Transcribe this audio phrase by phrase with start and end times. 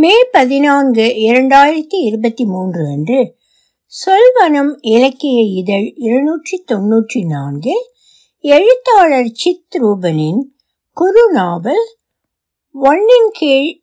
[0.00, 3.36] மே பதினான்கு இரண்டாயிரத்தி இருபத்தி மூன்று அன்று
[3.86, 7.90] சொல்வனம் இலக்கிய இதழ் இருநூற்றி தொன்னூற்றி நான்கு
[8.38, 10.42] எழுத்தாளர் சித் ரூபனின்
[10.92, 11.96] குறு நாவல்
[12.74, 13.80] ஒன்னின் கீழ்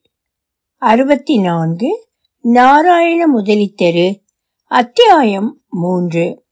[0.75, 2.07] அறுபத்தி நான்கு
[2.41, 4.23] நாராயண முதலித்தெரு
[4.67, 6.43] அத்தியாயம் மூன்று.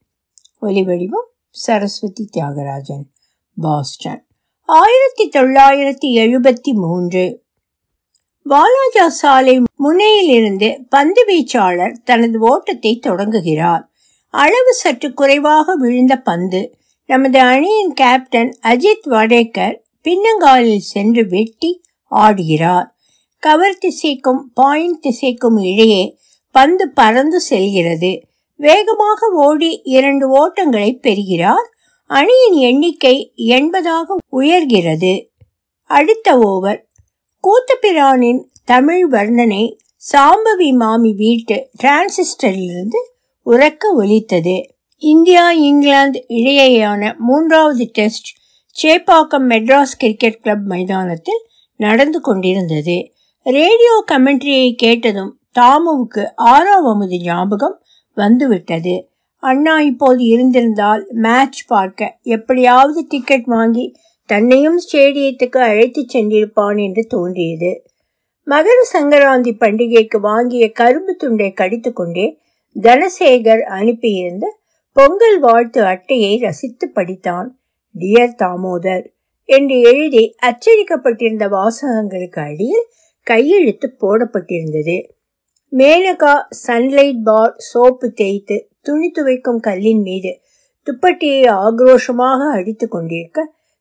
[0.62, 3.04] ஒலிவடிவம் சரஸ்வதி தியாகராஜன்
[3.60, 4.26] பாஸ்டன்.
[4.60, 7.44] ஆயிரத்தி தொள்ளாயிரத்தி எழுபத்தி மூன்று.
[8.48, 13.90] வாலாஜா சாலை முனையிலிருந்து பந்து வீச்சாளர் தனது ஓட்டத்தை தொடங்குகிறார்.
[14.30, 22.86] அளவு சற்று குறைவாக விழுந்த பந்து நமது அணியின் கேப்டன் அஜித் வடேக்கர் பின்னங்காலில் சென்று வெட்டி ஆடுகிறார்.
[23.38, 26.18] கவர் திசைக்கும் பாயிண்ட் திசைக்கும் இடையே
[26.50, 28.22] பந்து பறந்து செல்கிறது.
[28.56, 31.68] வேகமாக ஓடி இரண்டு ஓட்டங்களை பெறுகிறார்.
[32.06, 35.28] அணியின் எண்ணிக்கை எண்பதாக உயர்கிறது.
[35.82, 36.85] அடுத்த ஓவர்
[37.46, 39.76] கூத்தபிரானின் தமிழ் வர்ணனை
[40.12, 43.00] சாம்பவி மாமி வீட்டு டிரான்சிஸ்டரிலிருந்து
[43.46, 44.76] உறக்க ஒலித்தது.
[44.96, 48.26] இந்தியா இங்கிலாந்து இடையேயான மூன்றாவது test
[48.82, 53.12] Chepauk Madras cricket club மைதானத்தில் நடந்து கொண்டிருந்தது.
[53.42, 57.82] ரேடியோ கமெண்ட்ரியை கேட்டதும் தாமுவுக்கு ஆறாவது ஞாபகம்
[58.14, 59.10] வந்துவிட்டது.
[59.36, 63.94] அண்ணா இப்போது இருந்திருந்தால் மேட்ச் பார்க்க எப்படியாவது டிக்கெட் வாங்கி
[64.28, 67.72] தன்னையும் ஸ்டேடியத்துக்கு அழைத்துச் சென்றிருப்பான் என்று தோன்றியது.
[68.46, 72.26] மகர சங்கராந்தி பண்டிகைக்கு வாங்கிய கரும்பு துண்டை கடித்துக்கொண்டே
[72.76, 74.46] தனசேகர் அனுப்பியிருந்த
[74.96, 77.48] பொங்கல் வாழ்த்து அட்டையை ரசித்து படித்தான்.
[77.94, 79.04] டியர் தாமோதர்
[79.48, 82.86] என்று எழுதி அச்சடிக்கப்பட்டிருந்த வாசகங்களுக்கு அடியில்
[83.26, 84.96] கையெழுத்து போடப்பட்டிருந்தது.
[85.72, 86.34] மேனகா
[86.66, 90.32] சன்லைட் பார் சோப்பு தேய்த்து துணி துவைக்கும் கல்லின் மீது
[90.86, 93.38] துப்பட்டியை ஆக்ரோஷமாக அடித்து கொண்டிருக்க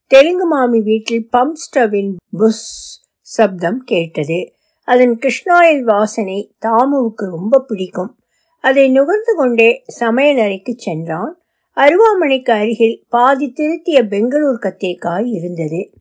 [0.08, 4.53] தெலுங்கு மாமி வீட்டில் பம்ப் ஸ்டவின் புஸ் சப்தம் கேட்டது.
[4.84, 8.17] அதன் கிருஷ்ணாயில் வாசனை தாமுவுக்கு ரொம்ப பிடிக்கும்.
[8.59, 11.42] அதை நுகர்ந்து கொண்டே சமையல் அறைக்கு சென்றான்.
[11.76, 15.93] அருவாமனைக்கு அருகில் பாதி திருத்திய பெங்களூர் கத்திரிக்காய் இருந்தது.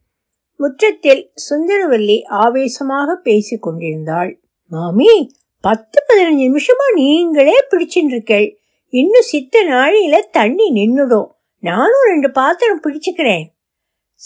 [0.57, 4.43] முற்றத்தில் சுந்தரவல்லி ஆவேசமாக பேசிக் கொண்டிருந்தாள்.
[4.69, 8.55] மாமி பத்து பதினஞ்சு நிமிஷமா நீங்களே பிடிச்சிருக்கேள்
[8.89, 11.27] இன்னும் சித்த நாழியில தண்ணி நின்னுடும்.
[11.59, 13.53] நானும் ரெண்டு பாத்திரம் பிடிச்சுக்கிறேன்.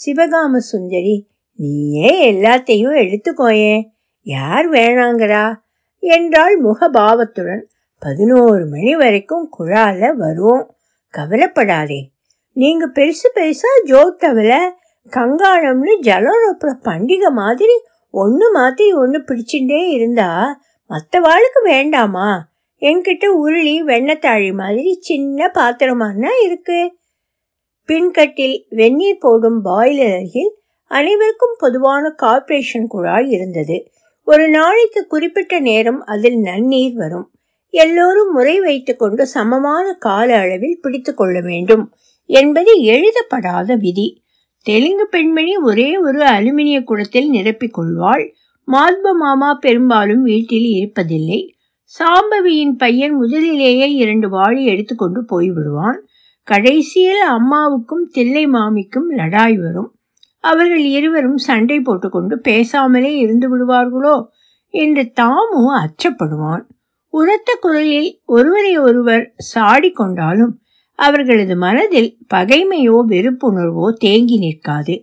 [0.05, 3.81] சிவகாம சுந்தரி நீயே எல்லாத்தையும் எடுத்துக்கோயேன்
[4.21, 5.55] யார் வேணாங்கிறா
[5.99, 7.61] என்றாள் முகபாவத்துடன்.
[7.99, 10.75] பதினோரு மணி வரைக்கும் குழால வரும்
[11.09, 12.11] கவலைப்படாதே.
[12.51, 14.69] நீங்க பெருசு பெருசா ஜோட்டவல
[15.09, 17.73] கங்காளம்னு ஜலரொப்புற பண்டிகை மாதிரி
[18.11, 22.47] ஒன்று மாற்றி ஒன்று பிடிச்சுட்டே இருந்தா மற்றவாளுக்கு வேண்டாமா?
[22.81, 26.98] என்கிட்ட உருளி வெண்ணத்தாழி மாதிரி சின்ன பாத்திரமானா இருக்கு.
[27.89, 30.51] பின்கட்டில் வெந்நீர் போடும் பாய்லர் அருகில்
[30.91, 33.91] அனைவருக்கும் பொதுவான கார்ப்பரேஷன் குழாய் இருந்தது.
[34.23, 37.31] ஒரு நாளைக்கு குறிப்பிட்ட நேரம் அதில் நன்னீர் வரும்.
[37.69, 41.93] எல்லோரும் முறை வைத்துக்கொண்டு சமமான கால அளவில் பிடித்து கொள்ள வேண்டும்
[42.25, 44.23] என்பது எழுதப்படாத விதி.
[44.65, 48.33] தெலுங்கு பெண்மணி ஒரே ஒரு அலுமினிய குடத்தில் நிரப்பிக் கொள்வாள்.
[48.67, 51.41] மாத்ப மாமா பெரும்பாலும் வீட்டில் இருப்பதில்லை.
[51.99, 55.99] சாம்பவியின் பையன் முதலிலேயே இரண்டு வாளி எடுத்துக்கொண்டு போய்விடுவான்.
[56.49, 59.95] கடைசியில் அம்மாவுக்கும் தில்லை மாமிக்கும் லடாய் வரும்.
[60.39, 64.25] அவர்கள் இருவரும் சண்டை போட்டுக்கொண்டு பேசாமலே இருந்து விடுவார்களோ?
[64.69, 66.63] என்று தாமு அச்சப்படுவான்.
[67.07, 70.59] உரத்த குரலில் ஒருவரை ஒருவர் சாடி கொண்டாலும்
[70.95, 74.95] அவர்களது மனதில் பகைமையோ வெறுப்புணர்வோ தேங்கி நிற்காது.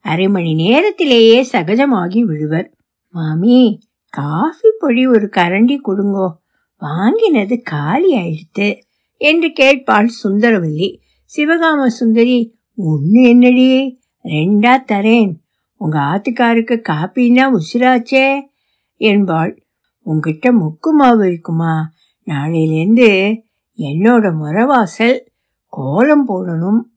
[0.00, 2.72] அரை மணி நேரத்திலேயே சகஜமாகி விழுவர்
[3.08, 6.28] மாமி காஃபி பொடி ஒரு கரண்டி கொடுங்கோ.
[6.76, 8.78] வாங்கினது காலி ஆயிடுத்து
[9.16, 10.98] என்று கேட்பாள் சுந்தரவல்லி.
[11.36, 14.00] சிவகாம சுந்தரி ஒன்னு என்னடி?
[14.24, 15.32] ரெண்டா தரேன்.
[15.76, 18.40] உங்க ஆத்துக்காருக்கு காப்பின்னா உசிராச்சே
[18.96, 19.62] என்பாள்.
[20.00, 21.90] உங்ககிட்ட முக்கு மாவு இருக்குமா?
[22.26, 23.40] நாளையிலேருந்து
[23.78, 25.18] என்னோட முறவாசல்
[25.68, 26.92] கோலம் போடணும்.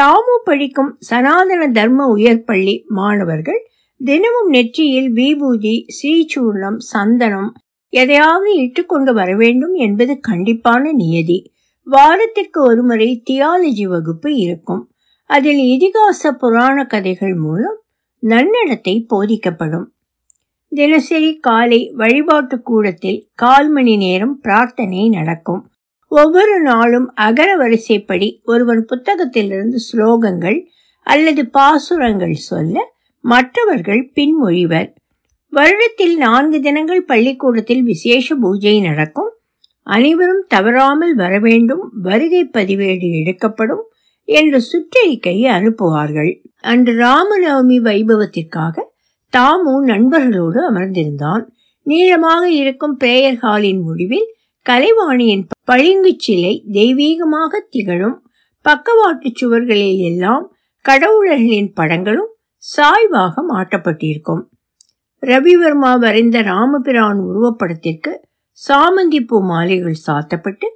[0.00, 3.68] தாமு படிக்கும் சனாதன தர்ம உயர்பள்ளி மாணவர்கள்
[4.04, 7.52] தினமும் நெற்றியில் விபூதி ஸ்ரீசூர்ணம் சந்தனம்
[7.92, 11.52] எதையாவது இட்டுக்கொண்டு வர வேண்டும் என்பது கண்டிப்பான நியதி.
[11.84, 14.90] வாரத்திற்கு ஒருமுறை தியாலஜி வகுப்பு இருக்கும்.
[15.30, 17.78] அதில் இதிகாச புராண கதைகள் மூலம்
[18.22, 19.86] நன்னடத்தை போதிக்கப்படும்.
[20.68, 25.70] தினசரி காலை வழிபாட்டு கூடத்தில் கால் மணி நேரம் பிரார்த்தனை நடக்கும்.
[26.06, 30.66] ஒவ்வொரு நாளும் அகர வரிசைப்படி ஒருவன் புத்தகத்திலிருந்து ஸ்லோகங்கள்
[31.06, 32.92] அல்லது பாசுரங்கள் சொல்ல
[33.24, 34.94] மற்றவர்கள் பின்மொழிவர்.
[35.52, 39.30] வருடத்தில் நான்கு தினங்கள் பள்ளிக்கூடத்தில் விசேஷ பூஜை நடக்கும்.
[39.82, 41.90] அனைவரும் தவறாமல் வர வேண்டும்.
[42.02, 43.84] வருகை பதிவேடு எடுக்கப்படும்
[44.24, 46.32] என்று சுற்றறிக்கை அனுப்புவார்கள்.
[46.60, 48.76] அன்று ராமநவமி வைபவத்திற்காக
[49.32, 51.44] தாமு நண்பர்களோடு அமர்ந்திருந்தான்.
[51.82, 54.34] நீளமாக இருக்கும் பிரேயர் ஹாலின் முடிவில்
[54.66, 58.22] கலைவாணியின் பளிங்கு சிலை தெய்வீகமாக திகழும்.
[58.62, 60.52] பக்கவாட்டு சுவர்களில் எல்லாம்
[60.84, 62.30] கடவுளர்களின் படங்களும்
[62.76, 64.42] சாய்வாக மாட்டப்பட்டிருக்கும்
[65.22, 68.12] ரவிவர்மா வரைந்த ராமபிரான் உருவப்படத்திற்கு
[68.68, 70.66] சாமந்தி பூ மாலைகள் சாத்தப்பட்டு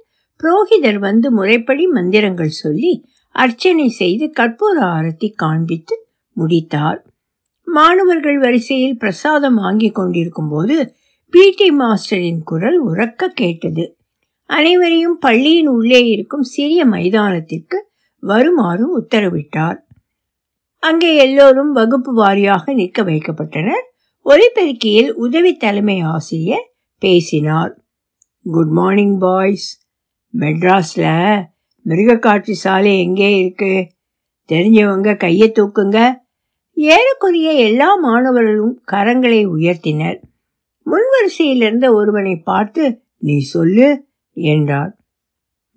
[0.43, 2.93] புரோகிதர் வந்து முறைப்படி மந்திரங்கள் சொல்லி
[3.35, 5.95] அர்ச்சனை செய்து கற்பூர ஆரத்தி காண்பித்து
[6.31, 6.99] முடித்தார்.
[7.67, 10.95] மாணவர்கள் வரிசையில் பிரசாதம் வாங்கி கொண்டிருக்கும் போது
[11.29, 13.85] பிடி மாஸ்டரின் குரல் உறக்க கேட்டது.
[14.49, 17.77] அனைவரையும் பள்ளியின் உள்ளே இருக்கும் சிறிய மைதானத்திற்கு
[18.19, 19.79] வருமாறு உத்தரவிட்டார்.
[20.79, 23.85] அங்கே எல்லோரும் வகுப்பு வாரியாக நிற்க வைக்கப்பட்டனர்.
[24.25, 26.67] ஒலிபெருக்கியில் உதவி தலைமை ஆசிரியர்
[27.01, 27.73] பேசினார்.
[28.45, 29.67] குட் மார்னிங் பாய்ஸ்
[30.33, 31.43] மெட்ராஸில்
[31.85, 33.73] மிருகக்காட்சி சாலை எங்கே இருக்கு?
[34.49, 35.99] தெரிஞ்சவங்க கையை தூக்குங்க.
[36.77, 40.19] ஏறக்குறைய எல்லா மாணவர்களும் கரங்களை உயர்த்தினர்.
[40.85, 42.83] முன்வரிசையில் இருந்த ஒருவனை பார்த்து
[43.17, 43.87] நீ சொல்லு
[44.37, 44.91] என்றார்.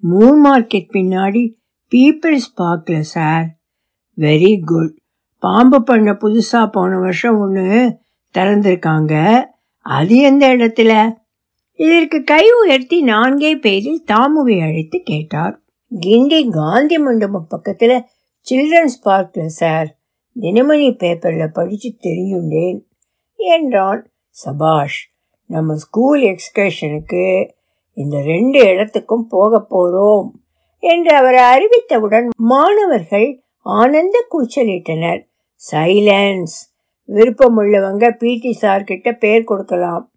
[0.03, 1.45] மூன் மார்க்கெட் பின்னாடி
[1.93, 3.47] பீப்பிள்ஸ் பார்க்கல சார்
[4.19, 4.95] வெரி குட்
[5.43, 8.01] பாம்பு பண்ண புதுசாக போன வருஷம் ஒன்று
[8.35, 9.45] திறந்திருக்காங்க.
[9.79, 11.17] அது எந்த இடத்துல?
[11.73, 15.61] இதற்கு கை உயர்த்தி நான்கே பேரில் தாமுவை அழைத்து கேட்டார்.
[16.01, 18.05] கிண்டி காந்தி மண்டபம் பக்கத்துல
[18.51, 19.97] சில்ட்ரன்ஸ் பார்க்ல சார்.
[20.41, 22.81] தினமணி பேப்பர்ல படிச்சு தெரியுண்டேன்.
[23.37, 25.11] என்றான் சபாஷ்.
[25.47, 27.51] நம்ம ஸ்கூல் எக்ஸ்கர்ஷனுக்கு
[27.93, 30.31] இந்த ரெண்டு இடத்துக்கும் போக போறோம்
[30.79, 35.27] என்று அவர் அறிவித்தவுடன் மாணவர்கள் ஆனந்த கூச்சலிட்டனர்.
[35.73, 36.68] சைலன்ஸ்!
[37.09, 40.11] விருப்பமுள்ளவங்க பிடி சார் கிட்ட பேர் கொடுக்கலாம்.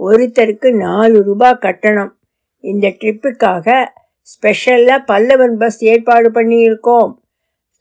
[0.00, 2.18] ஒருத்தருக்கு நாலு ரூபாய் கட்டணம்.
[2.60, 3.86] இந்த ட்ரிப்புக்காக
[4.20, 7.12] ஸ்பெஷலாக பல்லவன் பஸ் ஏற்பாடு பண்ணியிருக்கோம்.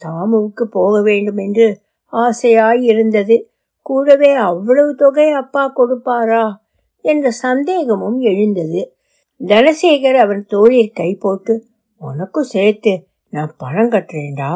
[0.01, 1.81] தாமுவுக்கு போக வேண்டும் என்று
[2.13, 3.51] ஆசையாய் இருந்தது.
[3.81, 6.53] கூடவே அவ்வளவு தொகை அப்பா கொடுப்பாரா
[7.05, 8.95] என்ற சந்தேகமும் எழுந்தது.
[9.41, 11.65] தனசேகர் அவன் தோழில் கை போட்டு
[11.97, 14.51] உனக்கும் சேர்த்து நான் பணம் கட்டுறேன்டா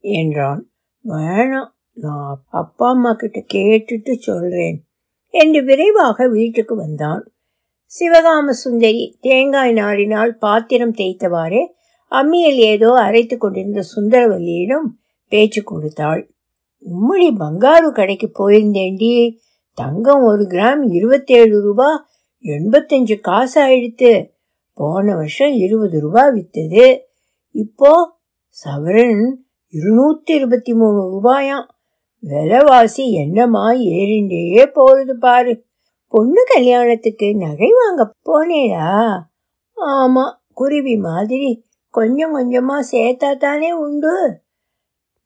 [0.00, 0.68] என்றான்.
[1.04, 1.70] வேணாம்
[2.00, 4.84] நான் அப்பா அம்மா கிட்ட கேட்டுட்டு சொல்றேன்.
[5.28, 7.32] என்று விரைவாக வீட்டுக்கு வந்தான்.
[7.86, 11.66] சிவகாம சுந்தரி தேங்காய் நாடினால் பாத்திரம் தேய்த்தவாறே
[12.10, 14.86] அம்மியில் ஏதோ அரைத்து கொண்டிருந்த சுந்தரவல்லியிடம்
[15.28, 16.30] பேச்சு கொடுத்தாள்.
[16.80, 19.36] உம்மடி பங்காரு கடைக்கு போயிருந்தேண்டி
[19.74, 22.08] தங்கம் ஒரு கிராம் இருபத்தேழு ரூபா
[22.42, 24.30] எண்பத்தஞ்சு காசு ஆயிடுத்து.
[24.74, 26.98] போன வருஷம் இருபது ரூபா வித்தது.
[27.50, 28.18] இப்போ
[28.64, 29.34] சவரன்
[29.72, 31.74] இருநூத்தி இருபத்தி மூணு ரூபாயாம்.
[32.28, 35.64] விலைவாசி என்னமா ஏறிண்டே போறது பாரு.
[36.08, 39.18] பொண்ணு கல்யாணத்துக்கு நகை வாங்க போனேடா.
[39.76, 40.24] ஆமா
[40.54, 44.40] குருவி மாதிரி கொஞ்சம் கொஞ்சமா சேர்த்தா தானே உண்டு.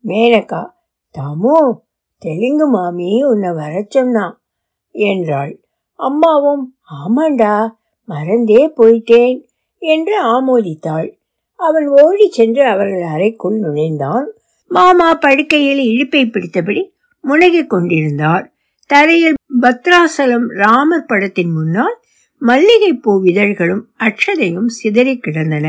[0.05, 0.73] மேனகா
[1.19, 1.81] தமு
[2.19, 4.43] தெலுங்கு மாமி உன்னை வர சொன்னான்.
[4.91, 5.61] என்றாள்.
[5.95, 7.71] அம்மாவும் ஆமாண்டா
[8.05, 9.45] மறந்தே போயிட்டேன்
[9.79, 11.19] என்று ஆமோதித்தாள்.
[11.57, 14.33] அவன் ஓடி சென்று அவர்கள் அறைக்குள் நுழைந்தான்.
[14.71, 16.83] மாமா படுக்கையில் இழுப்பை பிடித்தபடி
[17.25, 18.45] முனகிக் கொண்டிருந்தார்
[18.91, 21.97] தரையில் பத்ராசலம் ராமர் படத்தின் முன்னால்
[22.43, 25.67] மல்லிகைப்பூ இதழ்களும் அட்சதையும் சிதறி கிடந்தன.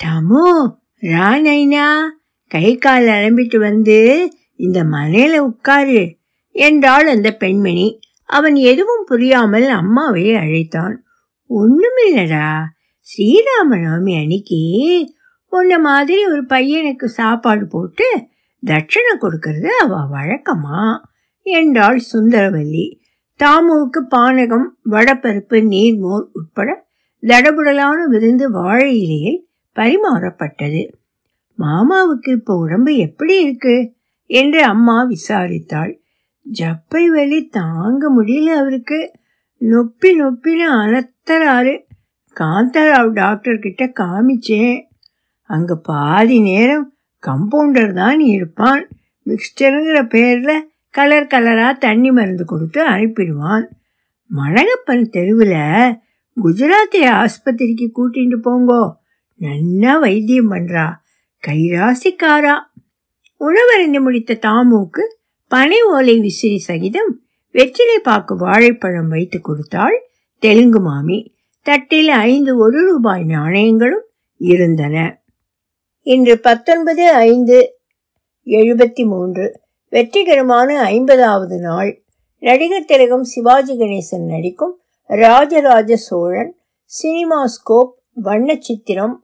[0.00, 0.44] தமு
[1.02, 1.86] ராணைனா
[2.50, 3.98] கை கால் அலம்பிட்டு வந்து
[4.56, 6.02] இந்த மனையில உட்காரு
[6.56, 7.88] என்றாள் அந்த பெண்மணி.
[8.28, 10.94] அவன் எதுவும் புரியாமல் அம்மாவை அழைத்தான்.
[11.50, 12.46] ஒண்ணுமில்லடா
[13.06, 14.60] ஸ்ரீராமநவமி அன்னைக்கு
[15.48, 18.26] உன்ன மாதிரி ஒரு பையனுக்கு சாப்பாடு போட்டு
[18.66, 21.04] தட்சணை கொடுக்கறது அவ வழக்கமா?
[21.42, 23.00] என்றாள் சுந்தரவல்லி.
[23.44, 26.86] தாமுவுக்கு பானகம் வடப்பருப்பு நீர்மோர் உட்பட
[27.22, 30.92] தடபுடலான விருந்து வாழை இலையில் பரிமாறப்பட்டது.
[31.58, 33.94] மாமாவுக்கு இப்போ உடம்பு எப்படி இருக்கு?
[34.26, 35.98] என்று அம்மா விசாரித்தாள்.
[36.52, 39.12] ஜப்பை வலி தாங்க முடியல அவருக்கு.
[39.60, 41.78] நொப்பி நொப்பின்னு அனத்தராரு
[42.40, 44.85] காந்தாராவ் டாக்டர் கிட்ட காமிச்சேன்.
[45.46, 46.94] அங்க பாதி நேரம்
[47.26, 48.88] கம்பவுண்டர் தான் இருப்பான்.
[49.26, 50.60] மிக்சருங்கிற பேர்ல
[50.90, 53.64] கலர் கலரா தண்ணி மருந்து கொடுத்து அனுப்பிடுவான்.
[54.26, 55.98] மழகப்பன் தெருவில்
[56.36, 58.92] குஜராத்தி ஆஸ்பத்திரிக்கு கூட்டிட்டு போங்கோ.
[59.40, 60.92] நன்னா வைத்தியம் பண்றா.
[61.46, 62.54] கைராசிக்காரா.
[63.40, 65.00] உணவருந்து முடித்த தாமுக்கு
[65.48, 70.02] பனை ஓலை விசிறி சகிதம் வெற்றிலை பாக்கு வாழைப்பழம் வைத்து கொடுத்தாள்
[70.38, 71.34] தெலுங்கு மாமி.
[71.62, 74.04] தட்டில் ஐந்து ஒரு ரூபாய் நாணயங்களும்
[74.36, 75.24] இருந்தன.
[76.06, 77.78] இன்று பத்தொன்பது ஐந்து
[78.44, 79.60] எழுபத்தி மூன்று
[79.90, 82.02] வெற்றிகரமான ஐம்பதாவது நாள்.
[82.38, 86.56] நடிகர் திலகம் சிவாஜி கணேசன் நடிக்கும் ராஜராஜ சோழன்
[87.02, 87.90] சினிமாஸ்கோப்
[88.22, 89.14] வண்ணச்சித்திரம்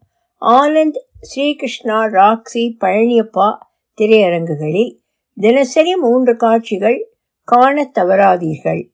[0.40, 3.58] ஆனந்த் ஸ்ரீகிருஷ்ணா ராக்ஸி பழனியப்பா
[4.00, 4.98] திரையரங்குகளில்
[5.40, 8.92] தினசரி மூன்று காட்சிகள் காண தவறாதீர்கள்.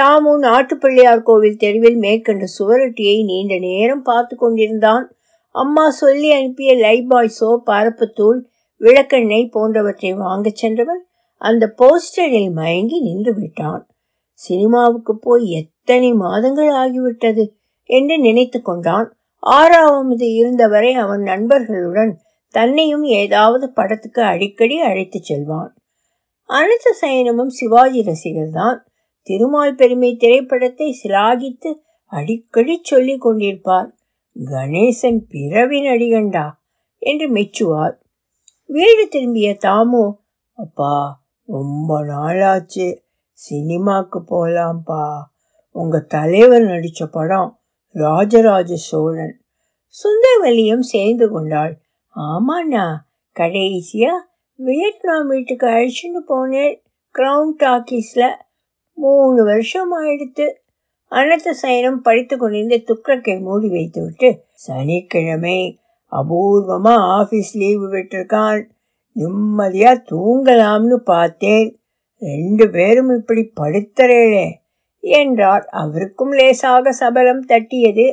[0.00, 5.12] தாமு நாட்டுப்பிள்ளையார் கோவில் தெருவில் மேற்கண்ட சுவரொட்டியை நீண்ட நேரம் பார்த்து கொண்டிருந்தான்.
[5.60, 8.40] அம்மா சொல்லி அனுப்பிய லைபாய் சோப் அரப்புத்தூள்
[8.78, 13.86] விளக்கெண்ணெய் போன்றவற்றை வாங்கச் சென்றவன் அந்த போஸ்டரில் மயங்கி நின்று விட்டான்.
[14.32, 17.44] சினிமாவுக்கு போய் எத்தனை மாதங்கள் ஆகிவிட்டது
[17.84, 19.16] என்று நினைத்து கொண்டான்.
[19.36, 22.18] ஆறாவது இருந்தவரை அவன் நண்பர்களுடன்
[22.50, 25.74] தன்னையும் ஏதாவது படத்துக்கு அடிக்கடி அழைத்துச் செல்வான்.
[26.44, 28.78] அனைத்து சயனமும் சிவாஜி ரசிகர்தான்
[29.22, 31.74] திருமால் பெருமை திரைப்படத்தை சிலாகித்து
[32.06, 33.96] அடிக்கடி சொல்லிக் கொண்டிருப்பார்.
[34.44, 36.50] கணேசன் பிறவி நடிகண்டா
[36.98, 37.96] என்று மெச்சுவார்
[38.66, 40.14] வீடு திரும்பிய தாமு
[40.54, 42.98] அப்பா ரொம்ப நாளாச்சு.
[43.50, 45.18] சினிமாக்கு போகலாம்ப்பா
[45.70, 47.60] உங்கள் தலைவர் நடித்த படம்
[47.92, 49.40] ராஜராஜ சோழன்.
[49.94, 51.80] சுந்தரவல்லியும் சேர்ந்து கொண்டாள்.
[52.16, 52.96] ஆமாண்ணா
[53.32, 56.82] கடைசியாக வியட்நாம் வீட்டுக்கு அழைச்சின்னு போனேன்
[57.14, 58.34] கிரவுன் டாக்கீஸில்
[58.92, 60.46] மூணு வருஷம் ஆயிடுத்து.
[61.08, 65.80] அனைத்து சயனம் படித்து கொண்டிருந்த துக்கக்கை மூடி வைத்துவிட்டு சனிக்கிழமை
[66.12, 68.62] அபூர்வமா ஆபீஸ் லீவு விட்டிருக்கான்.
[69.16, 71.80] நிம்மதியா தூங்கலாம்னு பார்த்தேன்.
[72.18, 74.46] ரெண்டு பேரும் இப்படி படுத்தரேளே
[75.00, 78.06] என்றார் அவருக்கும் லேசாக சபலம் தட்டியது.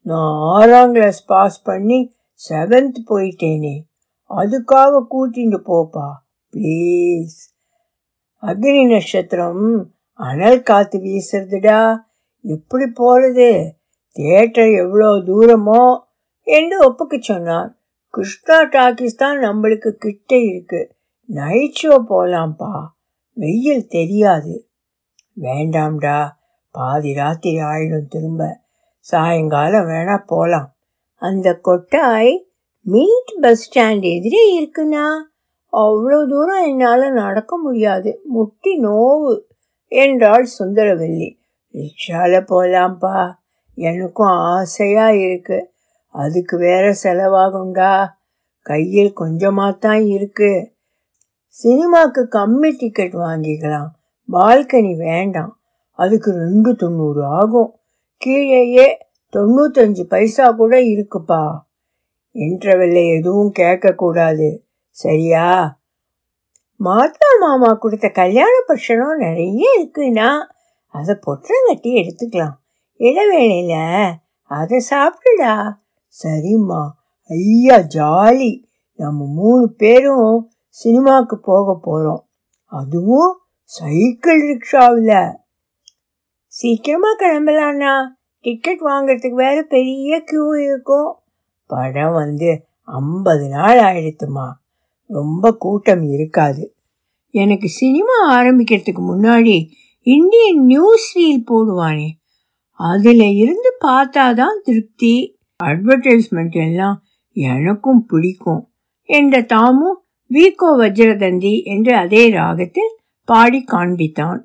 [0.00, 2.14] நான் ஆறாம் கிளாஸ் பாஸ் பண்ணி
[2.48, 3.74] செவன்த் போயிட்டேனே.
[4.30, 6.08] அதுக்காக கூட்டிட்டு போப்பா
[6.52, 7.36] ப்ளீஸ்
[8.42, 9.64] அக்னி நட்சத்திரம்
[10.16, 11.96] அனல் காத்து வீசுறதுடா?
[12.40, 13.70] எப்படி போறது?
[14.12, 15.98] தியேட்டர் எவ்வளோ தூரமோ?
[16.42, 17.74] என்று ஒப்புக்கு சொன்னார்
[18.10, 20.94] கிருஷ்ணா டாக்கிஸ் தான் நம்மளுக்கு கிட்ட இருக்கு.
[21.24, 22.86] நைட் ஷோ போலாம்ப்பா.
[23.32, 24.68] வெயில் தெரியாது.
[25.40, 26.28] வேண்டாம்டா.
[26.70, 28.60] பாதி ராத்திரி ஆயிடும் திரும்ப.
[28.98, 30.76] சாயங்காலம் வேணா போலாம்.
[31.14, 32.44] அந்த கொட்டாய்
[32.80, 35.06] மீட் பஸ் ஸ்டாண்ட் எதிரே இருக்குண்ணா.
[35.72, 38.20] அவ்வளோ தூரம் என்னால் நடக்க முடியாது.
[38.24, 39.40] முட்டி நோவு.
[39.88, 41.36] என்றாள் சுந்தரவல்லி.
[41.72, 43.34] ரிக்ஷால போலாம்ப்பா
[43.74, 45.70] எனக்கும் ஆசையா இருக்கு.
[46.08, 48.08] அதுக்கு வேற செலவாகுண்டா
[48.62, 50.72] கையில் கொஞ்சமாக தான் இருக்கு.
[51.64, 53.86] சினிமாக்கு கம்மி டிக்கெட் வாங்கிக்கலாம்.
[54.32, 55.58] பால்கனி வேண்டாம்.
[55.90, 57.74] அதுக்கு ரெண்டு தொண்ணூறு ஆகும்.
[58.16, 58.98] கீழேயே
[59.36, 61.58] தொண்ணூத்தஞ்சு பைசா கூட இருக்குப்பா.
[62.34, 64.58] இன்டர்வெல்ல எதுவும் கேட்கக்கூடாது.
[64.90, 65.75] சரியா?
[66.84, 70.38] மாத்தா மாமா கொடுத்த கல்யாண பட்சணம் நிறைய இருக்குன்னா
[70.86, 72.52] அதை பொற்றங்கட்டி எடுத்துக்கலாம்.
[72.98, 75.72] இளவேளையில அதை சாப்பிடுடா.
[76.22, 76.88] சரிம்மா.
[77.28, 78.64] ஐயா ஜாலி.
[78.96, 82.28] நம்ம மூணு பேரும் சினிமாவுக்கு போக போகிறோம்
[82.64, 85.36] அதுவும் சைக்கிள் ரிக்ஷாவில்.
[86.46, 88.06] சீக்கிரமாக கிளம்பலாண்ணா.
[88.40, 91.18] டிக்கெட் வாங்குறதுக்கு வேற பெரிய கியூ இருக்கும்.
[91.66, 94.52] படம் வந்து ஐம்பது நாள் ஆயிடுத்துமா.
[95.06, 96.76] ரொம்ப கூட்டம் இருக்காது.
[97.30, 99.66] எனக்கு சினிமா ஆரம்பிக்கிறதுக்கு முன்னாடி
[100.00, 102.08] இந்தியன் நியூஸ் ரீல் போடுவானே
[102.70, 105.38] அதுல இருந்து பார்த்தாதான் திருப்தி.
[105.64, 108.70] அட்வர்டைஸ்மெண்ட் எல்லாம் எனக்கும் பிடிக்கும்
[109.02, 114.38] என்ற தாமும் வீகோ வஜ்ரதந்தி என்று அதே ராகத்தில் பாடி காண்பித்தான்.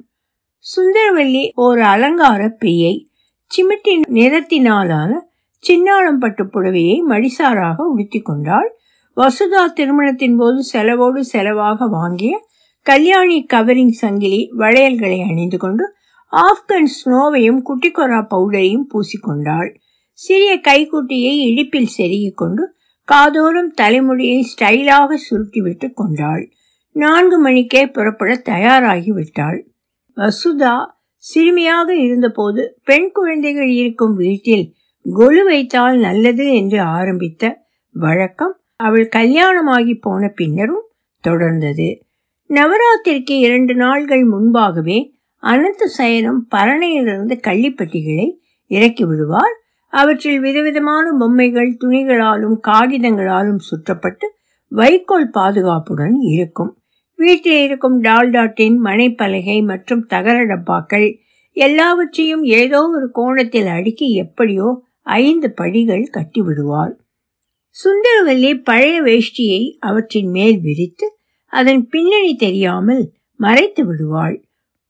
[0.66, 3.10] சுந்தரவல்லி ஒரு அலங்கார பேயை
[3.52, 5.12] சிமிட்டி நிறத்தினாலான
[5.64, 8.81] சின்னாளம் பட்டு புடவையை மடிசாராக உடுத்தி கொண்டாள்.
[9.18, 12.50] வசுதா திருமணத்தின் போது செலவோடு செலவாக வாங்கிய
[12.82, 15.96] கல்யாணி கவரிங் சங்கிலி வளையல்களை அணிந்து கொண்டு
[16.34, 19.76] ஆப்கன் ஸ்னோவையும் குட்டிக்கொரா பவுடரையும் பூசிக்கொண்டாள்.
[20.14, 26.52] சிறிய கைக்குட்டியை இடுப்பில் செருகிக் கொண்டு காதோறும் தலைமுடியை ஸ்டைலாக சுருட்டிவிட்டு கொண்டாள்.
[26.92, 29.60] நான்கு மணிக்கே புறப்பட தயாராகி விட்டாள்.
[30.18, 30.76] வசுதா
[31.16, 34.66] சிறுமியாக இருந்தபோது பெண் குழந்தைகள் இருக்கும் வீட்டில்
[35.06, 37.44] கொலு வைத்தால் நல்லது என்று ஆரம்பித்த
[37.96, 40.86] வழக்கம் அவள் கல்யாணமாகி போன பின்னரும்
[41.24, 41.90] தொடர்ந்தது.
[42.50, 45.00] நவராத்திரிக்கு இரண்டு நாள்கள் முன்பாகவே
[45.44, 48.28] அனந்த சயனம் பரணையிலிருந்து கள்ளிப்பட்டிகளை
[48.68, 49.56] இறக்கி விடுவார்.
[49.94, 54.28] அவற்றில் விதவிதமான பொம்மைகள் துணிகளாலும் காகிதங்களாலும் சுற்றப்பட்டு
[54.68, 56.72] வைக்கோல் பாதுகாப்புடன் இருக்கும்.
[57.20, 61.08] வீட்டில் இருக்கும் டால்டாட்டின் மனைப்பலகை மற்றும் தகர டப்பாக்கள்
[61.58, 64.68] எல்லாவற்றையும் ஏதோ ஒரு கோணத்தில் அடுக்கி எப்படியோ
[65.04, 66.94] ஐந்து படிகள் கட்டி விடுவாள்
[67.76, 71.08] சுந்தரவல்லி பழைய வேஷ்டியை அவற்றின் மேல் விரித்து
[71.54, 73.04] அதன் பின்னணி தெரியாமல்
[73.40, 74.36] மறைத்து விடுவாள்.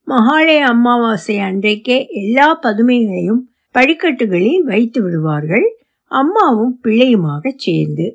[0.06, 3.42] மகாலய அமாவாசை அன்றைக்கே எல்லா பதுமைகளையும்
[3.74, 5.66] படிக்கட்டுகளில் வைத்து விடுவார்கள்.
[6.10, 8.06] அம்மாவும் பிள்ளையுமாக சேர்ந்து.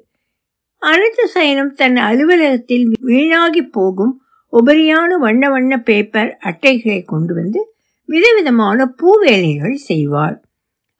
[0.82, 4.14] அனந்த சயனம் தன் அலுவலகத்தில் வீணாகி போகும்
[4.54, 7.62] உபரியான வண்ண வண்ண பேப்பர் அட்டைகளை கொண்டு வந்து
[8.10, 10.38] விதவிதமான பூ வேலைகள் செய்வார்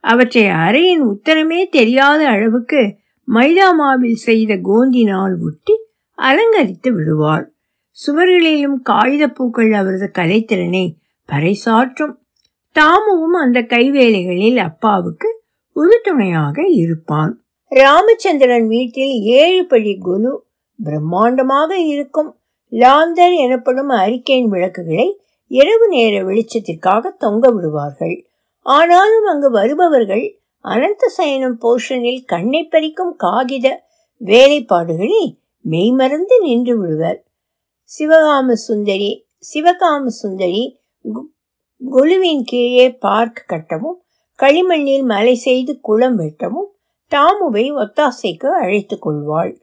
[0.04, 2.82] அவற்றை அறையின் உத்தரமே தெரியாத அளவுக்கு
[3.28, 5.76] மைதா மாவில் செய்த கோந்தினால் ஒட்டி
[6.18, 7.46] அலங்கரித்து விடுவார்
[7.98, 10.86] சுவர்களிலும் காகிதப்பூக்கள் அவரது கலைத்திறனை
[11.30, 12.14] பறைசாற்றும்.
[12.76, 15.30] தாமுவும் அந்த கைவேலைகளில் அப்பாவுக்கு
[15.76, 17.32] உறுதுணையாக இருப்பான்.
[17.72, 20.34] ராமச்சந்திரன் வீட்டில் ஏழு படி குலு
[20.80, 22.30] பிரம்மாண்டமாக இருக்கும்.
[22.72, 25.08] லாந்தர் எனப்படும் அரிக்கேன் விளக்குகளை
[25.52, 28.16] இரவு நேர வெளிச்சத்திற்காக தொங்க விடுவார்கள்.
[28.62, 30.26] ஆனாலும் அங்கு வருபவர்கள்
[30.72, 33.68] அனந்த சயனம் போர்ஷனில் கண்ணை பறிக்கும் காகித
[34.22, 35.32] வேலைப்பாடுகளில்
[35.66, 37.20] மெய்மறந்து நின்று விடுவர்.
[37.90, 39.12] சிவகாம சுந்தரி
[39.54, 40.64] சிவகாம சுந்தரி
[41.82, 44.00] குழுவின் கீழே பார்க் கட்டவும்
[44.40, 46.72] களிமண்ணில் மலை செய்து குளம் வெட்டவும்
[47.12, 49.54] தாமுவை ஒத்தாசைக்கு அழைத்துக் கொள்வாள்.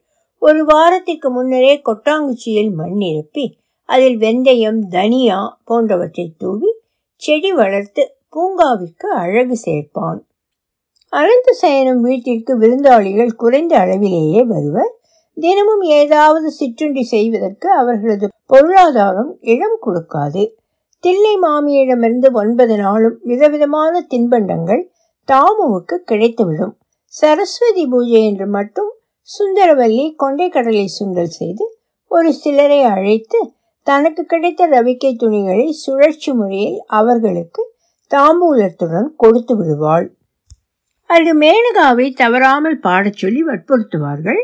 [0.41, 3.45] ஒரு வாரத்திற்கு முன்னரே கொட்டாங்குச்சியில் மண் நிரப்பி
[3.89, 6.71] அதில் வெந்தயம் தனியா போன்றவற்றை தூவி
[7.21, 10.21] செடி வளர்த்து பூங்காவிற்கு அழகு சேர்ப்பான்.
[11.15, 14.91] அனந்த சயனம் வீட்டிற்கு விருந்தாளிகள் குறைந்த அளவிலேயே வருவர்.
[15.37, 20.43] தினமும் ஏதாவது சிற்றுண்டி செய்வதற்கு அவர்களது பொருளாதாரம் இடம் கொடுக்காது.
[21.03, 24.83] தில்லை மாமியிடமிருந்து ஒன்பது நாளும் விதவிதமான தின்பண்டங்கள்
[25.27, 26.73] தாமுவுக்கு கிடைத்துவிடும்.
[27.13, 28.91] சரஸ்வதி பூஜை என்று மட்டும்
[29.29, 31.65] சுந்தரவல்லி கொண்டை கடலை சுண்டல் செய்து
[32.11, 33.39] ஒரு சிலரை அழைத்து
[33.87, 37.61] தனக்கு கிடைத்த ரவிக்கை துணிகளை சுழற்சி முறையில் அவர்களுக்கு
[38.11, 40.07] தாம்பூலத்துடன் கொடுத்து விடுவாள்.
[41.09, 44.41] அல்லது மேனகாவை தவறாமல் பாடச் சொல்லி வற்புறுத்துவார்கள்.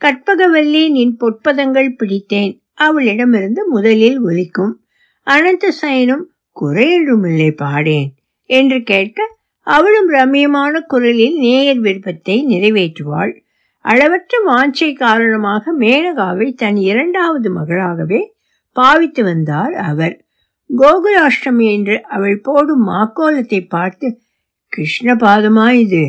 [0.00, 2.54] கற்பகவல்லி நின் பொற்பதங்கள் பிடித்தேன்.
[2.74, 4.74] அவளிடமிருந்து முதலில் ஒலிக்கும்.
[5.26, 6.24] அனந்த சயனும்
[6.60, 8.10] குறையிடுமில்லை பாடேன்
[8.50, 13.32] என்று கேட்க அவளும் ரம்யமான குரலில் நேயர் விருப்பத்தை நிறைவேற்றுவாள்.
[13.84, 18.20] அளவற்ற வாஞ்சை காரணமாக மேனகாவை தன் இரண்டாவது மகளாகவே
[18.72, 20.14] பாவித்து வந்தார் அவர்.
[20.70, 24.20] கோகுலாஷ்டமி என்று அவள் போடும் மாக்கோலத்தை பார்த்து
[24.74, 26.02] கிருஷ்ண பாதமா இது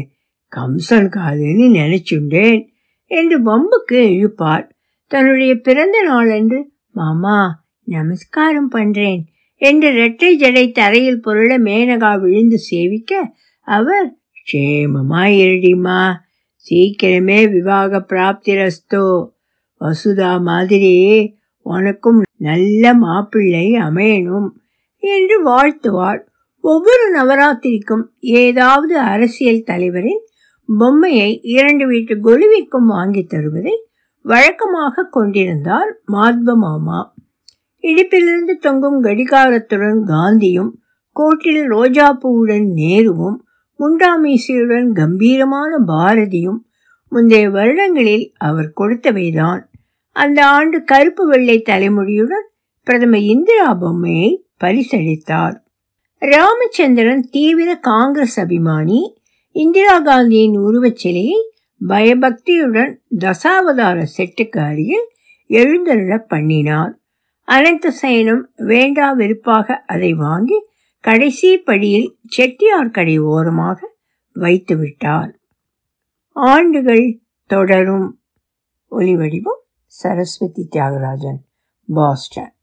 [0.55, 2.61] கம்சன் காதுன்னு நினைச்சுண்டேன்
[3.11, 4.69] என்று வம்புக்கு இழுப்பார்
[5.11, 6.59] தன்னுடைய பிறந்த நாளன்று
[6.91, 9.21] மாமா நமஸ்காரம் பண்றேன்
[9.61, 13.11] என்று இரட்டை ஜடை தரையில் பொருள மேனகா விழுந்து சேவிக்க
[13.67, 14.07] அவர்
[14.45, 15.99] க்ஷேமமாயிருடிமா
[16.69, 19.05] சீக்கிரமே விவாக பிராப்திரஸ்தோ.
[19.81, 20.87] வசுதா மாதிரி
[21.65, 24.49] உனக்கும் நல்ல மாப்பிள்ளை அமையணும்
[25.03, 26.21] என்று வாழ்த்துவாள்.
[26.65, 30.21] ஒவ்வொரு நவராத்திரிக்கும் ஏதாவது அரசியல் தலைவரின்
[30.69, 33.75] பொம்மையை இரண்டு வீட்டு கொலுவிற்கும் வாங்கி தருவதை
[34.25, 36.99] வழக்கமாக கொண்டிருந்தார் மாத்ப மாமா.
[37.83, 40.71] இடுப்பிலிருந்து தொங்கும் கடிகாரத்துடன் காந்தியும்
[41.15, 43.37] கோட்டில் ரோஜாப்பூவுடன் நேருவும்
[43.79, 46.59] முண்டாமீசியுடன் கம்பீரமான பாரதியும்
[47.11, 49.61] முந்தைய வருடங்களில் அவர் கொடுத்தவைதான்.
[50.15, 52.47] அந்த ஆண்டு கருப்பு வெள்ளை தலைமுடியுடன்
[52.87, 54.31] பிரதமர் இந்திரா பொம்மையை
[54.63, 55.55] பரிசளித்தார்.
[56.25, 59.13] ராமச்சந்திரன் தீவிர காங்கிரஸ் அபிமானி
[59.51, 61.51] இந்திரா காந்தியின் உருவச் சிலையை
[61.87, 65.07] பயபக்தியுடன் தசாவதார செட்டுக்கு அருகில்
[65.49, 66.99] எழுந்தருள பண்ணினார்.
[67.41, 70.65] அனைத்து சைனும் வேண்டா வெறுப்பாக அதை வாங்கி
[70.99, 73.93] கடைசி படியில் செட்டியார் கடை ஓரமாக
[74.33, 75.39] வைத்து விட்டார்.
[76.31, 78.19] ஆண்டுகள் தொடரும்.
[78.91, 81.41] ஒலிவடிவம் சரஸ்வதி தியாகராஜன்
[81.93, 82.54] பாஸ்டன்.